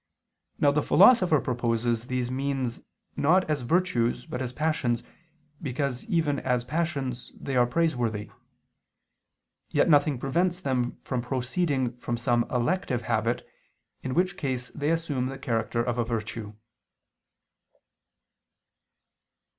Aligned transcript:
Now 0.57 0.71
the 0.71 0.81
Philosopher 0.81 1.39
proposes 1.39 2.07
these 2.07 2.31
means 2.31 2.81
not 3.15 3.47
as 3.47 3.61
virtues, 3.61 4.25
but 4.25 4.41
as 4.41 4.51
passions, 4.51 5.03
because, 5.61 6.05
even 6.05 6.39
as 6.39 6.63
passions, 6.63 7.31
they 7.39 7.55
are 7.55 7.67
praiseworthy. 7.67 8.31
Yet 9.69 9.89
nothing 9.89 10.17
prevents 10.17 10.59
them 10.59 10.97
from 11.03 11.21
proceeding 11.21 11.95
from 11.97 12.17
some 12.17 12.47
elective 12.49 13.03
habit, 13.03 13.47
in 14.01 14.15
which 14.15 14.37
case 14.37 14.69
they 14.71 14.89
assume 14.89 15.27
the 15.27 15.37
character 15.37 15.83
of 15.83 15.99
a 15.99 16.03
virtue. 16.03 16.53